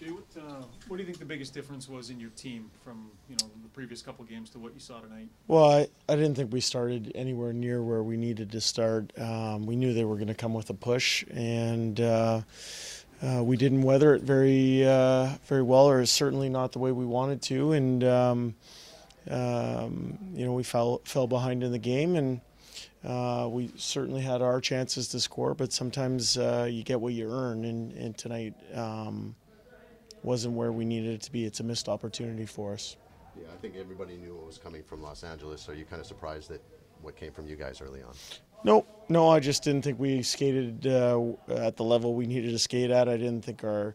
Jay, 0.00 0.10
what, 0.10 0.24
uh, 0.38 0.64
what 0.88 0.96
do 0.96 1.02
you 1.02 1.06
think 1.06 1.18
the 1.18 1.26
biggest 1.26 1.52
difference 1.52 1.86
was 1.86 2.08
in 2.08 2.18
your 2.18 2.30
team 2.30 2.70
from 2.82 3.10
you 3.28 3.36
know 3.36 3.50
the 3.62 3.68
previous 3.68 4.00
couple 4.00 4.24
games 4.24 4.48
to 4.48 4.58
what 4.58 4.72
you 4.72 4.80
saw 4.80 4.98
tonight? 4.98 5.28
Well, 5.46 5.70
I, 5.70 5.88
I 6.08 6.16
didn't 6.16 6.36
think 6.36 6.50
we 6.50 6.62
started 6.62 7.12
anywhere 7.14 7.52
near 7.52 7.82
where 7.82 8.02
we 8.02 8.16
needed 8.16 8.50
to 8.52 8.62
start. 8.62 9.12
Um, 9.18 9.66
we 9.66 9.76
knew 9.76 9.92
they 9.92 10.06
were 10.06 10.14
going 10.14 10.28
to 10.28 10.34
come 10.34 10.54
with 10.54 10.70
a 10.70 10.74
push, 10.74 11.22
and 11.30 12.00
uh, 12.00 12.40
uh, 13.22 13.42
we 13.44 13.58
didn't 13.58 13.82
weather 13.82 14.14
it 14.14 14.22
very 14.22 14.86
uh, 14.86 15.34
very 15.44 15.62
well, 15.62 15.90
or 15.90 16.06
certainly 16.06 16.48
not 16.48 16.72
the 16.72 16.78
way 16.78 16.92
we 16.92 17.04
wanted 17.04 17.42
to. 17.42 17.72
And 17.72 18.02
um, 18.02 18.54
um, 19.28 20.18
you 20.32 20.46
know, 20.46 20.54
we 20.54 20.62
fell 20.62 21.02
fell 21.04 21.26
behind 21.26 21.62
in 21.62 21.72
the 21.72 21.78
game, 21.78 22.16
and 22.16 22.40
uh, 23.04 23.48
we 23.50 23.70
certainly 23.76 24.22
had 24.22 24.40
our 24.40 24.62
chances 24.62 25.08
to 25.08 25.20
score. 25.20 25.52
But 25.52 25.74
sometimes 25.74 26.38
uh, 26.38 26.66
you 26.70 26.84
get 26.84 26.98
what 27.02 27.12
you 27.12 27.30
earn, 27.30 27.66
and, 27.66 27.92
and 27.92 28.16
tonight 28.16 28.54
um, 28.74 29.34
wasn't 30.22 30.54
where 30.54 30.72
we 30.72 30.84
needed 30.84 31.14
it 31.14 31.22
to 31.22 31.32
be. 31.32 31.44
It's 31.44 31.60
a 31.60 31.64
missed 31.64 31.88
opportunity 31.88 32.46
for 32.46 32.72
us. 32.74 32.96
Yeah, 33.36 33.46
I 33.52 33.56
think 33.56 33.76
everybody 33.76 34.16
knew 34.16 34.34
what 34.34 34.46
was 34.46 34.58
coming 34.58 34.82
from 34.82 35.02
Los 35.02 35.22
Angeles. 35.22 35.62
So 35.62 35.72
you 35.72 35.84
kind 35.84 36.00
of 36.00 36.06
surprised 36.06 36.50
that 36.50 36.62
what 37.02 37.16
came 37.16 37.32
from 37.32 37.46
you 37.46 37.56
guys 37.56 37.80
early 37.80 38.02
on? 38.02 38.14
No, 38.62 38.84
no, 39.08 39.28
I 39.28 39.40
just 39.40 39.62
didn't 39.62 39.82
think 39.82 39.98
we 39.98 40.22
skated 40.22 40.86
uh, 40.86 41.32
at 41.48 41.76
the 41.76 41.84
level 41.84 42.14
we 42.14 42.26
needed 42.26 42.50
to 42.50 42.58
skate 42.58 42.90
at. 42.90 43.08
I 43.08 43.16
didn't 43.16 43.42
think 43.42 43.64
our 43.64 43.94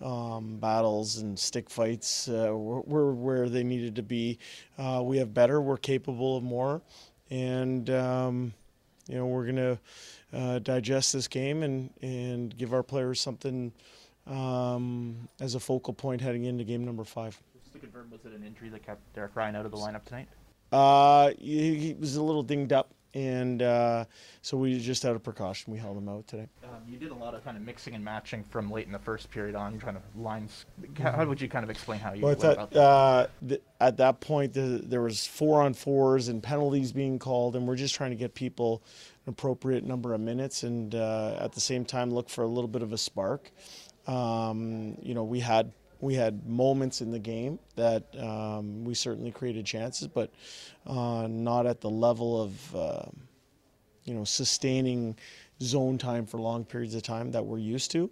um, 0.00 0.56
battles 0.56 1.18
and 1.18 1.38
stick 1.38 1.70
fights 1.70 2.28
uh, 2.28 2.50
were, 2.52 2.80
were, 2.80 3.12
where 3.12 3.48
they 3.48 3.62
needed 3.62 3.96
to 3.96 4.02
be. 4.02 4.38
Uh, 4.78 5.02
we 5.04 5.18
have 5.18 5.32
better. 5.32 5.60
We're 5.60 5.76
capable 5.76 6.36
of 6.36 6.42
more, 6.42 6.82
and 7.30 7.88
um, 7.90 8.54
you 9.06 9.16
know 9.16 9.26
we're 9.26 9.46
gonna 9.46 9.78
uh, 10.32 10.58
digest 10.60 11.12
this 11.12 11.28
game 11.28 11.62
and 11.62 11.90
and 12.02 12.56
give 12.56 12.72
our 12.72 12.82
players 12.82 13.20
something 13.20 13.72
um, 14.26 15.28
as 15.40 15.54
a 15.54 15.60
focal 15.60 15.94
point 15.94 16.20
heading 16.20 16.44
into 16.44 16.64
game 16.64 16.84
number 16.84 17.04
five. 17.04 17.40
Just 17.60 17.72
to 17.72 17.78
confirm, 17.78 18.10
was 18.10 18.24
it 18.24 18.32
an 18.32 18.44
injury 18.44 18.68
that 18.70 18.84
kept 18.84 19.00
Derek 19.14 19.34
Ryan 19.34 19.56
out 19.56 19.64
of 19.66 19.72
the 19.72 19.78
lineup 19.78 20.04
tonight? 20.04 20.28
Uh, 20.72 21.32
he, 21.38 21.74
he 21.74 21.94
was 21.94 22.16
a 22.16 22.22
little 22.22 22.44
dinged 22.44 22.72
up, 22.72 22.92
and 23.12 23.60
uh, 23.60 24.04
so 24.40 24.56
we 24.56 24.78
just 24.78 25.04
out 25.04 25.16
of 25.16 25.22
precaution 25.22 25.72
we 25.72 25.78
held 25.80 25.98
him 25.98 26.08
out 26.08 26.28
today. 26.28 26.46
Um, 26.62 26.70
you 26.88 26.96
did 26.96 27.10
a 27.10 27.14
lot 27.14 27.34
of 27.34 27.44
kind 27.44 27.56
of 27.56 27.64
mixing 27.64 27.94
and 27.94 28.04
matching 28.04 28.44
from 28.44 28.70
late 28.70 28.86
in 28.86 28.92
the 28.92 29.00
first 29.00 29.30
period 29.30 29.56
on, 29.56 29.80
trying 29.80 29.96
to 29.96 30.02
lines. 30.16 30.64
How 31.02 31.24
would 31.24 31.40
you 31.40 31.48
kind 31.48 31.64
of 31.64 31.70
explain 31.70 31.98
how 31.98 32.12
you? 32.12 32.22
Well, 32.22 32.36
I 32.36 32.38
went 32.38 32.44
about 32.52 32.56
thought 32.56 32.70
that? 32.70 32.80
uh, 32.80 33.26
th- 33.48 33.62
at 33.80 33.96
that 33.96 34.20
point 34.20 34.52
the, 34.52 34.80
there 34.84 35.02
was 35.02 35.26
four 35.26 35.60
on 35.60 35.74
fours 35.74 36.28
and 36.28 36.40
penalties 36.40 36.92
being 36.92 37.18
called, 37.18 37.56
and 37.56 37.66
we're 37.66 37.74
just 37.74 37.96
trying 37.96 38.10
to 38.10 38.16
get 38.16 38.34
people 38.34 38.84
an 39.26 39.30
appropriate 39.30 39.84
number 39.84 40.14
of 40.14 40.20
minutes, 40.20 40.62
and 40.62 40.94
uh, 40.94 41.36
at 41.40 41.50
the 41.52 41.60
same 41.60 41.84
time 41.84 42.12
look 42.12 42.30
for 42.30 42.42
a 42.44 42.48
little 42.48 42.68
bit 42.68 42.82
of 42.82 42.92
a 42.92 42.98
spark. 42.98 43.50
Um, 44.06 44.96
you 45.02 45.14
know, 45.14 45.24
we 45.24 45.40
had 45.40 45.72
we 46.00 46.14
had 46.14 46.46
moments 46.46 47.00
in 47.00 47.10
the 47.10 47.18
game 47.18 47.58
that 47.76 48.04
um, 48.18 48.84
we 48.84 48.94
certainly 48.94 49.30
created 49.30 49.66
chances, 49.66 50.08
but 50.08 50.30
uh, 50.86 51.26
not 51.28 51.66
at 51.66 51.80
the 51.80 51.90
level 51.90 52.40
of 52.40 52.76
uh, 52.76 53.02
you 54.04 54.14
know 54.14 54.24
sustaining 54.24 55.16
zone 55.62 55.98
time 55.98 56.26
for 56.26 56.38
long 56.38 56.64
periods 56.64 56.94
of 56.94 57.02
time 57.02 57.30
that 57.32 57.44
we're 57.44 57.58
used 57.58 57.90
to. 57.92 58.10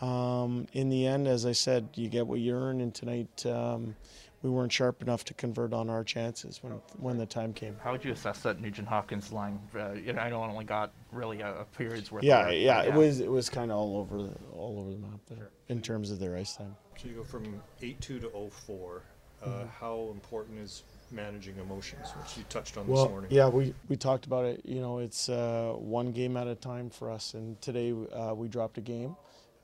Um, 0.00 0.66
in 0.72 0.88
the 0.88 1.06
end, 1.06 1.26
as 1.26 1.46
I 1.46 1.52
said, 1.52 1.88
you 1.94 2.08
get 2.08 2.26
what 2.26 2.40
you 2.40 2.54
earn, 2.54 2.80
and 2.80 2.94
tonight 2.94 3.46
um, 3.46 3.96
we 4.42 4.50
weren't 4.50 4.72
sharp 4.72 5.02
enough 5.02 5.24
to 5.24 5.34
convert 5.34 5.72
on 5.72 5.90
our 5.90 6.04
chances 6.04 6.62
when 6.62 6.72
when 6.98 7.18
the 7.18 7.26
time 7.26 7.52
came. 7.52 7.76
How 7.82 7.92
would 7.92 8.04
you 8.04 8.12
assess 8.12 8.40
that 8.40 8.60
Nugent 8.60 8.88
Hopkins 8.88 9.32
line? 9.32 9.58
Uh, 9.74 9.92
you 9.92 10.12
know, 10.12 10.20
I 10.20 10.30
know 10.30 10.44
it 10.44 10.48
only 10.48 10.64
got 10.64 10.92
really 11.12 11.40
a, 11.40 11.60
a 11.60 11.64
period's 11.64 12.12
worth. 12.12 12.24
Yeah, 12.24 12.48
of 12.48 12.54
yeah, 12.54 12.82
it 12.82 12.94
was 12.94 13.20
it 13.20 13.30
was 13.30 13.48
kind 13.48 13.70
of 13.70 13.78
all 13.78 13.96
over 13.96 14.22
the, 14.22 14.34
all 14.52 14.78
over 14.80 14.90
the 14.90 14.98
map 14.98 15.20
there 15.28 15.50
in 15.68 15.80
terms 15.80 16.10
of 16.10 16.18
their 16.18 16.36
ice 16.36 16.56
time. 16.56 16.76
So 16.98 17.08
you 17.08 17.14
go 17.14 17.24
from 17.24 17.62
eight 17.82 18.00
two 18.00 18.18
to 18.20 18.28
4 18.50 19.02
uh, 19.44 19.66
How 19.80 20.08
important 20.12 20.58
is 20.58 20.82
managing 21.10 21.56
emotions, 21.58 22.08
which 22.20 22.36
you 22.36 22.44
touched 22.48 22.76
on 22.76 22.86
this 22.86 22.94
Well, 22.94 23.08
morning? 23.08 23.30
yeah, 23.30 23.48
we, 23.48 23.74
we 23.88 23.96
talked 23.96 24.26
about 24.26 24.44
it. 24.44 24.62
You 24.64 24.80
know, 24.80 24.98
it's 24.98 25.28
uh, 25.28 25.74
one 25.76 26.12
game 26.12 26.36
at 26.36 26.46
a 26.46 26.54
time 26.54 26.90
for 26.90 27.10
us, 27.10 27.34
and 27.34 27.60
today 27.62 27.92
uh, 28.12 28.34
we 28.34 28.48
dropped 28.48 28.78
a 28.78 28.82
game. 28.82 29.16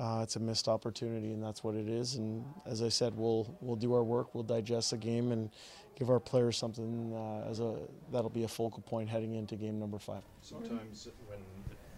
Uh, 0.00 0.20
it's 0.22 0.36
a 0.36 0.40
missed 0.40 0.66
opportunity, 0.66 1.32
and 1.34 1.42
that's 1.42 1.62
what 1.62 1.74
it 1.74 1.86
is. 1.86 2.14
And 2.14 2.42
as 2.64 2.82
I 2.82 2.88
said, 2.88 3.14
we'll 3.16 3.54
we'll 3.60 3.76
do 3.76 3.92
our 3.92 4.02
work. 4.02 4.34
We'll 4.34 4.44
digest 4.44 4.92
the 4.92 4.96
game 4.96 5.30
and 5.30 5.50
give 5.94 6.08
our 6.08 6.18
players 6.18 6.56
something 6.56 7.12
uh, 7.14 7.50
as 7.50 7.60
a 7.60 7.76
that'll 8.10 8.30
be 8.30 8.44
a 8.44 8.48
focal 8.48 8.80
point 8.80 9.10
heading 9.10 9.34
into 9.34 9.56
game 9.56 9.78
number 9.78 9.98
five. 9.98 10.22
Sometimes 10.40 11.08
when 11.26 11.38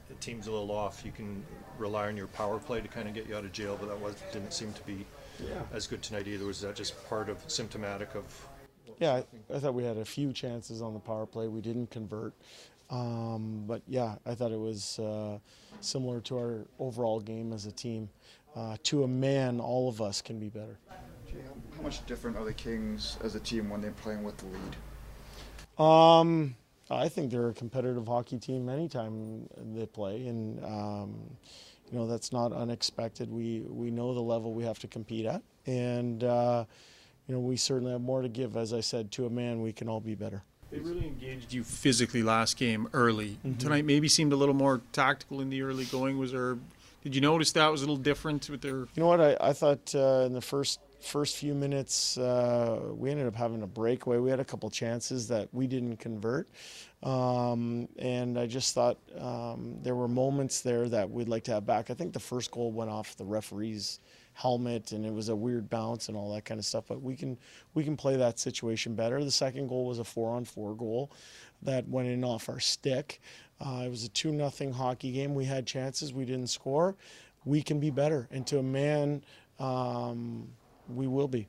the 0.09 0.15
team's 0.17 0.49
a 0.49 0.51
little 0.51 0.73
off, 0.73 1.05
you 1.05 1.13
can 1.13 1.47
rely 1.79 2.09
on 2.09 2.17
your 2.17 2.27
power 2.27 2.59
play 2.59 2.81
to 2.81 2.89
kind 2.89 3.07
of 3.07 3.15
get 3.15 3.29
you 3.29 3.37
out 3.37 3.45
of 3.45 3.53
jail, 3.53 3.77
but 3.79 3.89
that 3.89 4.01
was 4.01 4.17
didn't 4.33 4.53
seem 4.53 4.73
to 4.73 4.83
be 4.83 5.07
as 5.73 5.87
good 5.87 6.03
tonight 6.03 6.27
either. 6.27 6.45
Was 6.45 6.61
that 6.63 6.75
just 6.75 7.09
part 7.09 7.29
of 7.29 7.39
symptomatic 7.47 8.17
of? 8.17 8.49
Yeah. 8.99 9.23
I, 9.51 9.55
I 9.55 9.59
thought 9.61 9.75
we 9.75 9.85
had 9.85 9.97
a 9.97 10.05
few 10.05 10.33
chances 10.33 10.83
on 10.83 10.93
the 10.93 11.01
power 11.01 11.25
play. 11.25 11.47
We 11.47 11.61
didn't 11.61 11.91
convert. 11.93 12.35
Um, 12.93 13.65
but 13.67 13.83
yeah, 13.89 14.17
I 14.27 14.35
thought 14.35 14.53
it 14.53 14.61
was 14.61 14.99
uh, 14.99 15.39
similar 15.81 16.21
to 16.21 16.37
our 16.37 16.67
overall 16.79 17.21
game 17.21 17.53
as 17.53 17.65
a 17.65 17.73
team. 17.73 18.11
Uh, 18.55 18.77
to 18.83 19.05
a 19.05 19.09
man, 19.09 19.59
all 19.61 19.89
of 19.89 20.03
us 20.03 20.21
can 20.21 20.39
be 20.39 20.51
better. 20.51 20.79
Jay, 21.27 21.39
how, 21.75 21.83
much 21.83 22.05
different 22.05 22.37
are 22.37 22.45
the 22.45 22.53
Kings 22.53 23.17
as 23.25 23.35
a 23.35 23.41
team 23.41 23.71
when 23.71 23.81
they're 23.81 23.93
playing 23.93 24.23
with 24.23 24.37
the 24.37 24.45
lead? 24.47 24.77
Um, 25.83 26.55
I 26.91 27.09
think 27.09 27.31
they're 27.31 27.49
a 27.49 27.55
competitive 27.55 28.07
hockey 28.07 28.39
team 28.39 28.69
anytime 28.69 29.49
they 29.75 29.87
play, 29.87 30.27
and 30.27 30.63
um, 30.63 31.19
you 31.91 31.99
know 31.99 32.07
that's 32.07 32.31
not 32.31 32.53
unexpected. 32.53 33.33
We 33.33 33.61
we 33.67 33.91
know 33.91 34.13
the 34.13 34.21
level 34.21 34.53
we 34.53 34.65
have 34.65 34.79
to 34.81 34.87
compete 34.87 35.25
at, 35.25 35.43
and 35.65 36.23
uh, 36.23 36.67
you 37.27 37.35
know 37.35 37.41
we 37.41 37.57
certainly 37.57 37.93
have 37.93 38.03
more 38.03 38.21
to 38.21 38.29
give. 38.29 38.59
As 38.59 38.75
I 38.75 38.81
said, 38.81 39.11
to 39.13 39.25
a 39.25 39.31
man, 39.31 39.63
we 39.63 39.73
can 39.73 39.89
all 39.89 40.01
be 40.01 40.15
better. 40.15 40.43
They 40.73 40.79
really 40.79 41.07
engaged 41.07 41.53
you 41.53 41.65
physically 41.65 42.23
last 42.23 42.57
game 42.57 42.89
early. 42.95 43.39
Tonight 43.59 43.85
maybe 43.85 44.09
seemed 44.09 44.33
a 44.33 44.37
little 44.37 44.55
more 44.55 44.81
tactical 44.93 45.43
in 45.43 45.51
the 45.51 45.61
early 45.61 45.85
going. 45.85 46.19
Was 46.19 46.33
there? 46.33 46.57
Did 47.05 47.15
you 47.15 47.21
notice 47.21 47.53
that 47.53 47.71
was 47.71 47.83
a 47.83 47.85
little 47.85 47.97
different 47.99 48.49
with 48.49 48.63
their? 48.63 48.77
You 48.77 48.89
know 48.97 49.09
what? 49.09 49.21
I, 49.21 49.37
I 49.39 49.53
thought 49.53 49.95
uh, 49.95 50.25
in 50.25 50.33
the 50.33 50.41
first 50.41 50.81
first 51.03 51.37
few 51.37 51.55
minutes 51.55 52.17
uh, 52.19 52.81
we 52.95 53.11
ended 53.11 53.27
up 53.27 53.35
having 53.35 53.63
a 53.63 53.67
breakaway. 53.67 54.19
We 54.19 54.31
had 54.31 54.41
a 54.41 54.45
couple 54.45 54.71
chances 54.71 55.29
that 55.29 55.49
we 55.53 55.67
didn't 55.67 55.97
convert, 55.99 56.49
um, 57.03 57.89
and 57.99 58.39
I 58.39 58.47
just 58.47 58.75
thought 58.75 58.99
um, 59.19 59.77
there 59.83 59.95
were 59.95 60.09
moments 60.09 60.61
there 60.61 60.89
that 60.89 61.11
we'd 61.11 61.29
like 61.29 61.45
to 61.45 61.53
have 61.53 61.67
back. 61.67 61.91
I 61.91 61.95
think 61.95 62.13
the 62.13 62.21
first 62.21 62.51
goal 62.51 62.73
went 62.73 62.91
off 62.91 63.17
the 63.17 63.25
referee's 63.25 64.01
helmet 64.35 64.93
and 64.93 65.05
it 65.05 65.13
was 65.13 65.29
a 65.29 65.37
weird 65.37 65.69
bounce 65.69 66.09
and 66.09 66.17
all 66.17 66.33
that 66.33 66.45
kind 66.45 66.59
of 66.59 66.65
stuff. 66.65 66.85
But 66.89 67.03
we 67.03 67.17
can 67.17 67.39
we 67.75 67.85
can 67.85 67.97
play 67.97 68.17
that 68.17 68.39
situation 68.39 68.95
better. 68.95 69.23
The 69.23 69.31
second 69.31 69.69
goal 69.69 69.87
was 69.87 69.99
a 69.99 70.05
four 70.05 70.35
on 70.35 70.45
four 70.45 70.75
goal 70.75 71.13
that 71.63 71.87
went 71.89 72.09
in 72.09 72.25
off 72.25 72.49
our 72.49 72.61
stick. 72.61 73.21
Uh, 73.61 73.83
it 73.87 73.91
was 73.91 74.05
a 74.05 74.09
two 74.09 74.33
nothing 74.33 74.73
hockey 74.73 75.13
game. 75.13 75.35
We 75.35 75.45
had 75.45 75.67
chances, 75.67 76.13
we 76.13 76.25
didn't 76.25 76.49
score. 76.49 76.97
We 77.45 77.63
can 77.63 77.81
be 77.81 77.91
better, 77.91 78.29
and 78.31 78.47
to 78.49 78.61
a 78.61 78.63
man, 78.63 79.25
um, 79.59 80.49
we 80.95 81.07
will 81.07 81.29
be. 81.29 81.49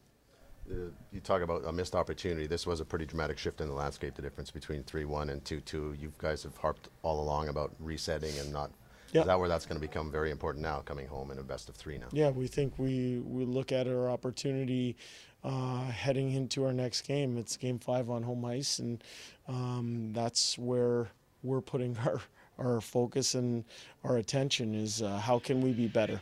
Uh, 0.70 0.76
you 1.12 1.20
talk 1.20 1.42
about 1.42 1.66
a 1.66 1.72
missed 1.72 1.96
opportunity. 1.96 2.48
This 2.48 2.66
was 2.66 2.80
a 2.80 2.86
pretty 2.86 3.06
dramatic 3.06 3.38
shift 3.38 3.60
in 3.60 3.68
the 3.68 3.74
landscape. 3.74 4.16
The 4.16 4.22
difference 4.22 4.50
between 4.50 4.84
three-one 4.84 5.30
and 5.30 5.44
two-two. 5.44 5.96
You 6.00 6.14
guys 6.18 6.44
have 6.44 6.56
harped 6.58 6.90
all 7.02 7.22
along 7.22 7.50
about 7.50 7.74
resetting 7.80 8.38
and 8.40 8.52
not. 8.54 8.72
Yeah. 9.12 9.22
Is 9.22 9.28
that 9.28 9.38
where 9.38 9.50
that's 9.50 9.66
going 9.66 9.80
to 9.80 9.86
become 9.86 10.10
very 10.10 10.32
important 10.32 10.64
now, 10.64 10.80
coming 10.80 11.06
home 11.06 11.30
in 11.30 11.38
a 11.38 11.44
best 11.44 11.70
of 11.70 11.76
three 11.76 11.98
now? 11.98 12.08
Yeah, 12.12 12.32
we 12.32 12.48
think 12.48 12.80
we, 12.80 13.20
we 13.20 13.46
look 13.46 13.72
at 13.72 13.88
our 13.88 14.10
opportunity 14.10 14.96
uh, 15.44 15.84
heading 15.86 16.32
into 16.32 16.66
our 16.66 16.74
next 16.74 17.02
game. 17.02 17.38
It's 17.38 17.58
game 17.58 17.78
five 17.78 18.10
on 18.10 18.24
home 18.24 18.44
ice, 18.46 18.80
and 18.80 19.04
um, 19.48 20.12
that's 20.14 20.58
where 20.58 21.10
we're 21.44 21.62
putting 21.62 21.98
our, 22.06 22.22
our 22.58 22.82
focus 22.82 23.36
and 23.36 23.66
our 24.04 24.18
attention 24.18 24.74
is 24.74 25.02
uh, 25.02 25.18
how 25.18 25.40
can 25.40 25.62
we 25.62 25.74
be 25.74 25.88
better. 25.88 26.22